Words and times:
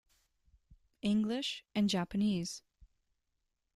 English 1.03 1.61
and 1.75 1.87
Japanese. 1.87 2.63